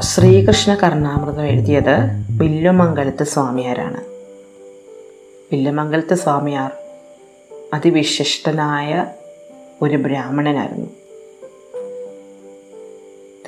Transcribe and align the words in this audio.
ശ്രീകൃഷ്ണ 0.00 0.74
കർണാമൃതം 0.74 1.46
എഴുതിയത് 1.46 1.94
വില്ലുമംഗലത്ത് 2.30 3.24
സ്വാമിയാരാണ്. 3.24 4.04
വില്ലുമംഗലത്ത് 5.52 6.14
സ്വാമിയാർ 6.14 6.70
അതിവിശിഷ്ടനായ 7.74 9.06
ഒരു 9.82 9.96
ബ്രാഹ്മണനായിരുന്നു. 9.96 10.86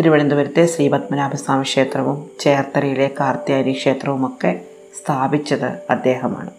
തിരുവനന്തപുരത്തെ 0.01 0.67
ശ്രീ 0.67 0.89
പത്മനാഭസ്വാമി 0.89 1.63
ക്ഷേത്രവും 1.63 2.31
ചേർത്തലയിലെ 2.41 3.11
കാർത്തിയാരി 3.21 3.73
ക്ഷേത്രവുമൊക്കെ 3.73 4.61
സ്ഥാപിച്ചത് 4.97 5.69
അദ്ദേഹമാണ്. 5.91 6.51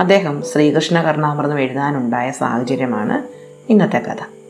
അദ്ദേഹം 0.00 0.42
ശ്രീകൃഷ്ണ 0.42 1.02
കർണാമൃതം 1.02 1.60
എഴുതാനുണ്ടായ 1.60 2.30
സാഹചര്യമാണ് 2.30 3.22
ഇന്നത്തെ 3.72 3.98
കഥ. 3.98 4.41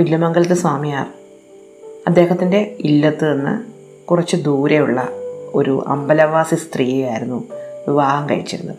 വില്ലുമംഗലത്ത് 0.00 0.54
സ്വാമിയാർ 0.54 1.06
അദ്ദേഹത്തിന്റെ 2.06 2.76
ഇല്ലത്ത് 2.80 3.32
നിന്ന് 3.32 3.64
കുറച്ച് 4.06 4.36
ദൂരെയുള്ള 4.36 5.08
ഒരു 5.54 5.84
അമ്പലവാസി 5.86 6.54
സ്ത്രീയായിരുന്നു 6.54 7.48
വിവാഹം 7.88 8.30
കഴിച്ചിരുന്നത്. 8.30 8.76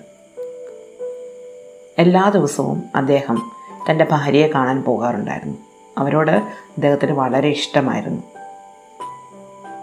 എല്ലാ 2.00 2.30
ദിവസവും 2.30 2.84
അദ്ദേഹം 2.96 3.52
തന്റെ 3.92 4.08
ഭാര്യയെ 4.12 4.48
കാണാൻ 4.48 4.84
പോകാറുണ്ടായിരുന്നു. 4.84 5.58
അവരോട് 5.98 6.32
അദ്ദേഹത്തിന് 6.32 7.12
വളരെ 7.12 7.50
ഇഷ്ടമായിരുന്നു. 7.50 8.24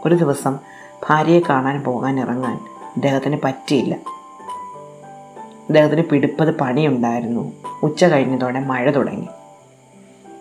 ഒരു 0.06 0.14
ദിവസം 0.14 0.58
ഭാര്യയെ 1.08 1.40
കാണാൻ 1.48 1.84
പോകാൻ 1.84 2.20
ഇറങ്ങാൻ 2.20 2.54
അദ്ദേഹത്തിന് 2.96 3.38
പറ്റിയില്ല. 3.44 3.94
അദ്ദേഹത്തിന് 5.68 6.02
പിടിപ്പത് 6.02 6.58
പണിയുണ്ടായിരുന്നു. 6.58 7.52
ഉച്ച 7.82 8.04
കഴിഞ്ഞതോടെ 8.04 8.60
മഴ 8.60 8.90
തുടങ്ങി. 8.90 9.28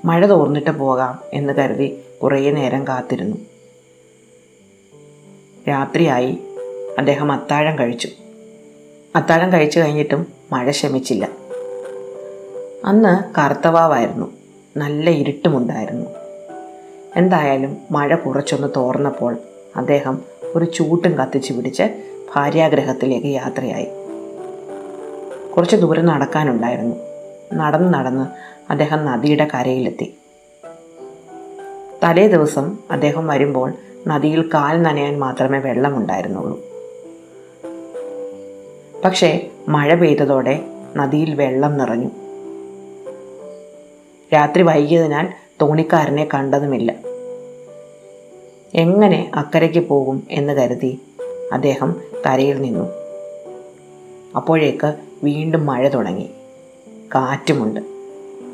മഴ 0.05 0.25
തോർന്നിട്ട് 0.25 0.69
പോകാം 0.69 1.19
എന്ന് 1.33 1.53
കരുതി 1.53 2.01
കുറേ 2.23 2.51
നേരം 2.51 2.87
കാത്തിരുന്നു. 2.87 3.37
രാത്രിയായി 5.69 6.37
അദ്ദേഹം 6.97 7.31
അത്താഴം 7.31 7.79
കഴിച്ചു. 7.79 8.09
അത്താഴം 9.15 9.53
കഴിച്ചു 9.53 9.79
കഴിഞ്ഞിട്ടും 9.79 10.27
മഴ 10.51 10.71
ശമിച്ചില്ല. 10.71 11.29
അന്ന് 12.85 13.39
കറുത്തവാവായിരുന്നു 13.39 14.33
നല്ല 14.77 15.09
ഇരുട്ടുമുണ്ടായിരുന്നു. 15.09 16.05
എന്തായാലും 17.15 17.77
മഴ 17.91 18.15
കുറച്ചൊന്ന് 18.15 18.67
തോർന്നപ്പോൾ 18.75 19.37
അദ്ദേഹം 19.75 20.21
ഒരു 20.55 20.65
ചൂട്ടും 20.65 21.11
കത്തിച്ചു 21.11 21.53
പിടിച്ച് 21.53 21.83
ഭാര്യാഗ്രഹത്തിലേക്ക് 22.35 23.27
യാത്രയായി. 23.27 23.87
കുറച്ച് 25.51 25.75
ദൂരം 25.75 26.05
നടക്കാനുണ്ടായിരുന്നു. 26.05 27.06
നടന്ന് 27.53 27.93
നടന്ന് 27.93 28.27
അദ്ദേഹം 28.71 29.05
നദിയുടെ 29.05 29.47
കരയിലെത്തി. 29.53 30.17
തലേ 32.03 32.27
ദിവസം 32.27 32.77
അദ്ദേഹം 32.91 33.27
വരുമ്പോൾ 33.27 33.73
നദിയിൽ 34.07 34.49
കാൽ 34.53 34.81
നനയാൻ 34.81 35.19
മാത്രമേ 35.19 35.59
വെള്ളമുണ്ടായിരുന്നുള്ളൂ. 35.59 36.61
പക്ഷേ 39.05 39.49
മഴ 39.67 39.95
പെയ്തതോടെ 39.95 40.63
നദിയിൽ 40.95 41.35
വെള്ളം 41.35 41.77
നിറഞ്ഞു. 41.77 42.09
രാത്രി 44.33 44.61
വൈകിയതിനാൽ 44.61 45.27
തോണിക്കാരനെ 45.61 46.27
കണ്ടതുമില്ല. 46.33 46.95
എങ്ങനെ 48.73 49.31
അക്കരയ്ക്ക് 49.35 49.87
പോകും 49.87 50.27
എന്ന് 50.31 50.53
കരുതി 50.53 51.01
അദ്ദേഹം 51.53 52.01
കരയിൽ 52.25 52.61
നിന്നു. 52.61 52.89
അപ്പോഴേക്ക് 54.35 54.95
വീണ്ടും 55.23 55.65
മഴ 55.65 55.87
തുടങ്ങി. 55.87 56.29
കാറ്റുമുണ്ട്. 57.15 57.79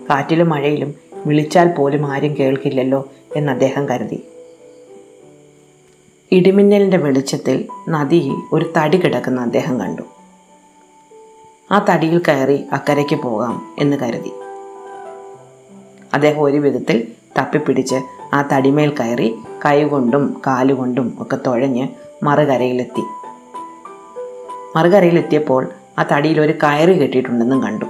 കാറ്റിലും 0.09 0.49
മഴയിലും 0.49 0.93
വിളിച്ചാൽ 1.25 1.67
പോലും 1.67 2.11
ആരും 2.11 2.35
കേൾക്കില്ലല്ലോ 2.39 3.09
എന്ന് 3.35 3.51
അദ്ദേഹം 3.51 3.89
കരുതി. 3.89 4.27
ഇടിമിന്നലിന്റെ 6.31 6.97
വെളിച്ചത്തിൽ 6.97 7.67
നദിയിൽ 7.89 8.35
ഒരു 8.53 8.73
തടി 8.77 8.97
കിടക്കുന്ന 8.97 9.41
അദ്ദേഹം 9.41 9.79
കണ്ടു. 9.79 10.01
ആ 11.71 11.85
തടിയിൽ 11.89 12.21
കയറി 12.27 12.65
അക്കരയ്ക്ക് 12.71 13.15
പോകാം 13.15 13.75
എന്ന് 13.79 13.97
കരുതി. 13.97 14.31
അദ്ദേഹം 16.13 16.43
ഒരു 16.43 16.57
വിധത്തിൽ 16.57 17.07
തപ്പിപ്പിടിച്ച് 17.37 17.95
ആ 18.33 18.49
തടിമേൽ 18.53 18.89
കയറി 18.89 19.35
കൈകൊണ്ടും 19.65 20.41
കാലുകൊണ്ടും 20.47 21.17
ഒക്കെ 21.19 21.37
തുഴഞ്ഞ് 21.47 21.87
മറുകരയിലെത്തി. 22.23 23.01
മറുകരയിലെത്തിയപ്പോൾ 24.75 25.69
ആ 25.99 26.05
തടിയിൽ 26.11 26.41
ഒരു 26.41 26.51
കയറ് 26.51 26.89
കെട്ടിയിട്ടുണ്ടെന്നും 26.89 27.63
കണ്ടു. 27.63 27.85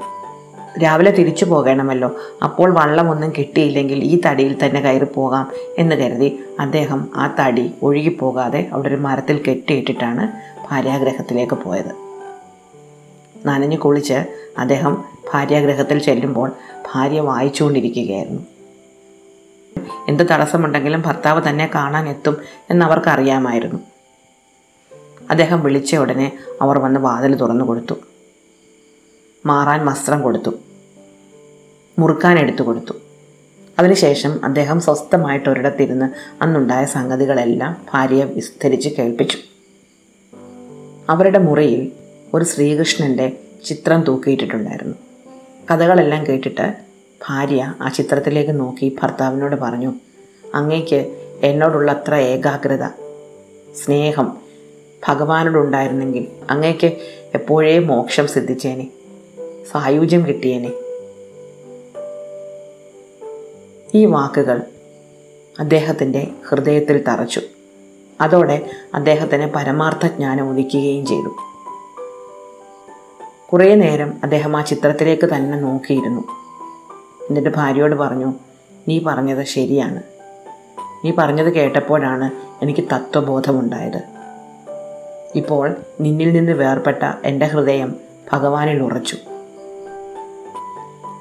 രാവിലെ 0.79 1.11
തിരിച്ചു 1.11 1.45
പോകണമല്ലോ. 1.45 2.15
അപ്പോൾ 2.43 2.73
വള്ളമൊന്നും 2.73 3.33
കിട്ടിയില്ലെങ്കിൽ 3.37 4.03
ഈ 4.03 4.21
തടിയിൽ 4.25 4.65
തന്നെ 4.65 4.81
കയറി 4.81 5.05
പോകാം 5.05 5.51
എന്ന് 5.77 5.95
കരുതി 5.95 6.39
അദ്ദേഹം 6.59 7.09
ആ 7.15 7.35
തടി 7.39 7.73
ഒഴുകിപ്പോകാതെ 7.83 8.69
അവിടെ 8.73 8.87
ഒരു 8.87 8.95
മരത്തിൽ 8.95 9.43
കെട്ടിയിട്ടിട്ടാണ് 9.47 10.31
ഭാര്യാഗ്രഹത്തിലേക്ക് 10.71 11.55
പോയത്. 11.55 12.03
നനഞ്ഞു 13.45 13.77
കുളിച്ച് 13.77 14.25
അദ്ദേഹം 14.57 15.03
ഭാര്യാഗ്രഹത്തിൽ 15.33 15.99
ചെല്ലുമ്പോൾ 15.99 16.51
ഭാര്യ 16.93 17.19
വായിച്ചുകൊണ്ടിരിക്കുകയായിരുന്നു. 17.19 18.41
എന്ത് 20.09 20.23
തടസ്സമുണ്ടെങ്കിലും 20.23 21.01
ഭർത്താവ് 21.01 21.49
തന്നെ 21.49 21.71
കാണാൻ 21.75 22.09
എത്തും 22.09 22.37
എന്നവർക്കറിയാമായിരുന്നു. 22.69 23.79
അദ്ദേഹം 25.29 25.63
വിളിച്ച 25.63 25.95
ഉടനെ 25.95 26.31
അവർ 26.61 26.79
വന്ന് 26.79 26.99
വാതിൽ 26.99 27.35
തുറന്നു 27.35 27.65
കൊടുത്തു. 27.65 27.95
മാറാൻ 29.45 29.85
വസ്ത്രം 29.85 30.21
കൊടുത്തു. 30.21 30.51
മുറുക്കാൻ 31.99 32.39
എടുത്തു 32.39 32.61
കൊടുത്തു. 32.61 32.93
അതിനുശേഷം 33.79 34.45
അദ്ദേഹം 34.45 34.81
സ്വസ്ഥമായിട്ട് 34.81 35.49
ഒരിടത്തിരുന്ന് 35.49 36.05
അന്നുണ്ടായ 36.43 36.85
സംഗതികളെല്ലാം 36.85 37.85
ഭാര്യയെ 37.93 38.25
വിസ്തരിച്ച് 38.25 38.89
കേൾപ്പിച്ചു. 38.89 39.37
അവരുടെ 41.09 41.39
മുറിയിൽ 41.39 41.91
ഒരു 42.33 42.43
ശ്രീകൃഷ്ണന്റെ 42.43 43.39
ചിത്രം 43.65 44.01
തൂക്കിയിട്ടിട്ടുണ്ടായിരുന്നു. 44.01 44.95
കഥകളെല്ലാം 45.71 46.27
കേട്ടിട്ട് 46.27 46.73
ഭാര്യ 47.29 47.73
ആ 47.81 47.89
ചിത്രത്തിലേക്ക് 47.89 48.59
നോക്കി 48.59 48.97
ഭർത്താവിനോട് 49.03 49.55
പറഞ്ഞു 49.55 49.93
അങ്ങേക്ക് 50.55 51.29
എന്നോടുള്ള 51.43 51.91
അത്ര 51.91 52.15
ഏകാഗ്രത 52.15 52.87
സ്നേഹം 53.85 54.37
ഭഗവാനോടുണ്ടായിരുന്നെങ്കിൽ 55.07 56.27
അങ്ങേക്ക് 56.49 56.87
എപ്പോഴേ 57.33 57.79
മോക്ഷം 57.79 58.27
സിദ്ധിച്ചേനെ. 58.27 58.89
സായുജ്യം 59.71 60.25
കിട്ടിയേനെ. 60.25 60.71
ഈ 63.93 64.05
വാക്കുകൾ 64.05 64.61
അദ്ദേഹത്തിന്റെ 65.59 66.27
ഹൃദയത്തിൽ 66.49 67.03
തറച്ചു. 67.03 67.41
അതോടെ 68.21 68.69
അദ്ദേഹത്തിന് 68.93 69.49
പരമാർത്ഥ 69.55 70.05
ജ്ഞാനം 70.05 70.49
ഉദിക്കുകയും 70.49 71.05
ചെയ്തു. 71.05 71.35
കുറേ 73.53 73.75
നേരം 73.75 74.19
അദ്ദേഹം 74.23 74.57
ആ 74.57 74.61
ചിത്രത്തിലേക്ക് 74.61 75.25
തന്നെ 75.25 75.59
നോക്കിയിരുന്നു. 75.59 76.21
എന്നിട്ട് 77.29 77.49
ഭാര്യയോട് 77.49 77.95
പറഞ്ഞു 77.95 78.33
നീ 78.87 78.99
പറഞ്ഞത് 79.07 79.45
ശരിയാണ്. 79.45 80.03
നീ 81.05 81.11
പറഞ്ഞത് 81.17 81.53
കേട്ടപ്പോഴാണ് 81.53 82.31
എനിക്ക് 82.63 82.83
തത്വബോധമുണ്ടായത്. 82.93 84.01
ഇപ്പോൾ 85.35 85.75
നിന്നിൽ 86.01 86.33
നിന്ന് 86.33 86.51
വേർപ്പെട്ട 86.51 87.03
എന്റെ 87.23 87.45
ഹൃദയം 87.45 87.95
ഭഗവാനിൽ 88.33 88.83
ഉറച്ചു. 88.83 89.17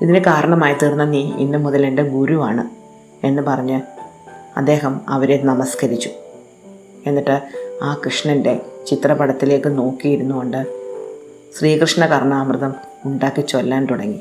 ഇതിന് 0.02 0.18
കാരണമായി 0.18 0.74
തീർന്ന 0.82 1.04
നീ 1.04 1.32
ഇന്നു 1.32 1.58
മുതൽ 1.58 1.86
എന്റെ 1.86 2.02
ഗുരുവാണ് 2.02 2.70
എന്ന് 3.26 3.42
പറഞ്ഞ് 3.42 3.80
അദ്ദേഹം 4.56 5.00
അവരെ 5.08 5.42
നമസ്കരിച്ചു. 5.42 6.10
എന്നിട്ട് 7.06 7.42
ആ 7.82 8.00
കൃഷ്ണന്റെ 8.06 8.60
ചിത്രപടത്തിലേക്ക് 8.86 9.78
നോക്കിയിരുന്നു 9.78 10.34
കൊണ്ട് 10.34 10.66
ശ്രീകൃഷ്ണ 11.58 12.06
കർണാമൃതം 12.06 12.74
ഉണ്ടാക്കി 13.04 13.40
ചൊല്ലാൻ 13.40 13.86
തുടങ്ങി. 13.86 14.20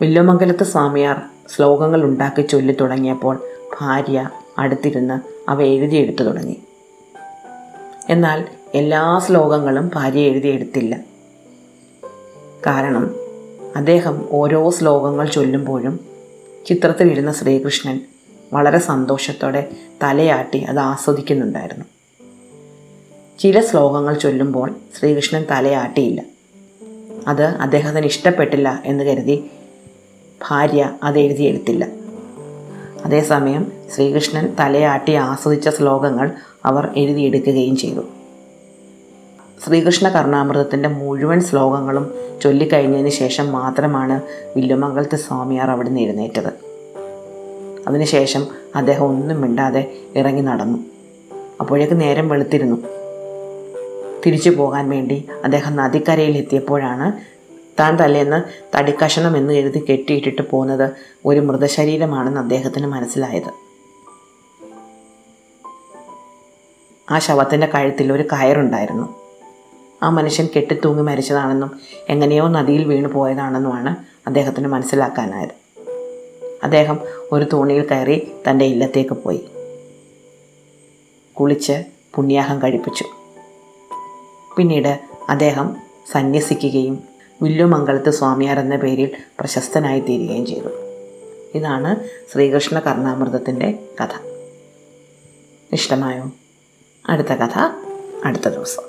വില്ലുമംഗലത്ത് 0.00 0.64
സ്വാമിയാർ 0.64 1.22
ശ്ലോകങ്ങൾ 1.56 2.04
ഉണ്ടാക്കി 2.04 2.42
ചൊല്ലി 2.42 2.76
തുടങ്ങിയപ്പോൾ 2.80 3.42
ഭാര്യ 3.80 4.30
അടുത്തിരുന്ന് 4.58 5.50
അവ 5.50 5.62
എഴുതിയെടുത്തു 5.62 6.22
തുടങ്ങി. 6.22 6.62
എന്നാൽ 8.10 8.44
എല്ലാ 8.74 9.18
ശ്ലോകങ്ങളും 9.18 9.90
ഭാര്യ 9.94 10.20
എഴുതിയെടുത്തില്ല. 10.20 10.96
കാരണം 12.66 13.17
അദ്ദേഹം 13.78 14.28
ഓരോ 14.30 14.70
ശ്ലോകങ്ങൾ 14.70 15.28
ചൊല്ലുമ്പോഴും 15.28 16.00
ചിത്രത്തിലിരുന്ന 16.66 17.32
ശ്രീകൃഷ്ണൻ 17.32 18.00
വളരെ 18.52 18.78
സന്തോഷത്തോടെ 18.78 19.70
തലയാട്ടി 20.02 20.58
അത് 20.58 20.78
ആസ്വദിക്കുന്നുണ്ടായിരുന്നു. 20.78 21.84
ചില 23.38 23.60
ശ്ലോകങ്ങൾ 23.60 24.14
ചൊല്ലുമ്പോൾ 24.14 24.74
ശ്രീകൃഷ്ണൻ 24.98 25.44
തലയാട്ടിയില്ല. 25.50 26.22
അത് 27.28 27.44
അദ്ദേഹത്തിന് 27.44 28.06
ഇഷ്ടപ്പെട്ടില്ല 28.06 28.82
എന്ന് 28.84 29.04
കരുതി 29.04 29.50
ഭാര്യ 30.48 30.92
അത് 31.02 31.18
എഴുതിയെടുത്തില്ല 31.18 31.88
അതേസമയം 33.04 33.72
ശ്രീകൃഷ്ണൻ 33.96 34.56
തലയാട്ടി 34.60 35.12
ആസ്വദിച്ച 35.12 35.68
ശ്ലോകങ്ങൾ 35.68 36.30
അവർ 36.64 36.88
എഴുതിയെടുക്കുകയും 36.96 37.76
ചെയ്തു. 37.76 38.00
ശ്രീകൃഷ്ണ 39.66 40.08
കർണാമൃതത്തിന്റെ 40.08 40.88
മുഴുവൻ 40.88 41.40
ശ്ലോകങ്ങളും 41.40 42.14
ചൊല്ലിക്കഴിഞ്ഞതിന് 42.42 43.08
ശേഷം 43.08 43.52
മാത്രമാണ് 43.52 44.22
വില്ലുമംഗലത്ത് 44.56 45.16
സ്വാമിയാർ 45.16 45.70
അവിടെ 45.70 45.88
നിന്ന് 45.88 46.00
എഴുന്നേറ്റത്. 46.00 46.52
അതിനുശേഷം 47.88 48.46
അദ്ദേഹം 48.74 49.04
ഒന്നും 49.04 49.40
മിണ്ടാതെ 49.40 49.92
ഇറങ്ങി 50.16 50.40
നടന്നു. 50.40 50.78
അപ്പോഴേക്ക് 51.60 52.00
നേരം 52.00 52.28
വെളുത്തിരുന്നു. 52.28 52.76
തിരിച്ചു 54.26 54.50
പോകാൻ 54.50 54.90
വേണ്ടി 54.90 55.28
അദ്ദേഹം 55.44 55.76
നദിക്കരയിൽ 55.76 56.36
എത്തിയപ്പോഴാണ് 56.36 57.12
താൻ 57.80 57.96
തലേന്ന് 57.96 58.42
തടിക്കഷണം 58.76 59.36
എന്ന് 59.36 59.54
എഴുതി 59.54 59.84
കെട്ടിയിട്ടിട്ട് 59.90 60.42
പോകുന്നത് 60.50 60.90
ഒരു 61.26 61.40
മൃതശരീരമാണെന്ന് 61.40 62.40
അദ്ദേഹത്തിന് 62.40 62.86
മനസ്സിലായത്. 62.86 63.68
ആ 67.10 67.18
ശവത്തിന്റെ 67.18 67.66
കഴുത്തിൽ 67.66 68.12
ഒരു 68.12 68.22
കയറുണ്ടായിരുന്നു. 68.22 69.17
ആ 70.02 70.10
മനുഷ്യൻ 70.10 70.48
കെട്ടിത്തൂങ്ങി 70.56 71.02
മരിച്ചതാണെന്നും 71.02 71.80
എങ്ങനെയോ 72.08 72.48
നദിയിൽ 72.48 72.84
വീണു 72.84 73.08
പോയതാണെന്നുമാണ് 73.08 73.96
അദ്ദേഹത്തിന് 74.26 74.68
മനസ്സിലാക്കാനായത്. 74.68 75.80
അദ്ദേഹം 76.62 76.98
ഒരു 77.32 77.46
തോണിയിൽ 77.52 77.88
കയറി 77.88 78.32
തന്റെ 78.50 78.64
ഇല്ലത്തേക്ക് 78.64 79.10
പോയി. 79.10 79.48
കുളിച്ച് 81.32 81.84
പുണ്യാഹം 82.14 82.62
കഴിപ്പിച്ചു. 82.62 83.04
പിന്നീട് 84.56 85.00
അദ്ദേഹം 85.28 85.76
സന്യസിക്കുകയും 86.12 87.02
വില്ലുമംഗലത്ത് 87.42 88.10
സ്വാമിയാർ 88.10 88.58
എന്ന 88.58 88.76
പേരിൽ 88.76 89.10
പ്രശസ്തനായി 89.40 90.00
തീരുകയും 90.00 90.46
ചെയ്തു. 90.46 90.68
ഇതാണ് 91.54 91.96
ശ്രീകൃഷ്ണ 92.32 92.78
കർണാമൃതത്തിന്റെ 92.78 93.78
കഥ. 94.00 94.08
ഇഷ്ടമായോ? 95.72 96.30
അടുത്ത 97.08 97.28
കഥ 97.28 97.58
അടുത്ത 98.24 98.48
ദിവസം. 98.48 98.87